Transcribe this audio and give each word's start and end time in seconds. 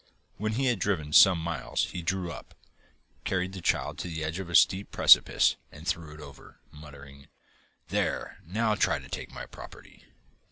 When 0.37 0.53
he 0.53 0.65
had 0.65 0.79
driven 0.79 1.13
some 1.13 1.37
miles 1.37 1.83
he 1.91 2.01
drew 2.01 2.31
up, 2.31 2.55
carried 3.23 3.53
the 3.53 3.61
child 3.61 3.99
to 3.99 4.07
the 4.07 4.23
edge 4.23 4.39
of 4.39 4.49
a 4.49 4.55
steep 4.55 4.89
precipice 4.89 5.57
and 5.71 5.87
threw 5.87 6.11
it 6.15 6.19
over, 6.19 6.59
muttering, 6.71 7.27
'There, 7.89 8.39
now 8.43 8.73
try 8.73 8.97
to 8.97 9.09
take 9.09 9.29
my 9.31 9.45
property! 9.45 10.05